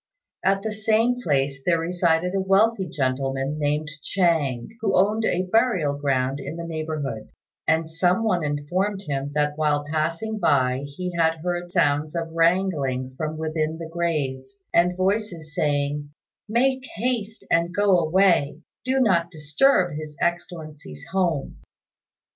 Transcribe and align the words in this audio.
At 0.43 0.63
the 0.63 0.71
same 0.71 1.21
place 1.21 1.63
there 1.63 1.77
resided 1.77 2.33
a 2.33 2.41
wealthy 2.41 2.89
gentleman, 2.89 3.59
named 3.59 3.87
Chang, 4.01 4.69
who 4.81 4.97
owned 4.97 5.25
a 5.25 5.43
burial 5.51 5.95
ground 5.95 6.39
in 6.39 6.55
the 6.55 6.65
neighbourhood; 6.65 7.29
and 7.67 7.87
some 7.87 8.23
one 8.23 8.43
informed 8.43 9.03
him 9.03 9.31
that 9.35 9.59
while 9.59 9.85
passing 9.91 10.39
by 10.39 10.85
he 10.97 11.11
had 11.15 11.35
heard 11.43 11.71
sounds 11.71 12.15
of 12.15 12.31
wrangling 12.31 13.13
from 13.15 13.37
within 13.37 13.77
the 13.77 13.87
grave, 13.89 14.43
and 14.73 14.97
voices 14.97 15.53
saying, 15.53 16.09
"Make 16.49 16.83
haste 16.95 17.43
and 17.51 17.71
go 17.71 17.99
away; 17.99 18.63
do 18.83 18.99
not 19.01 19.29
disturb 19.29 19.93
His 19.97 20.17
Excellency's 20.19 21.05
home." 21.11 21.57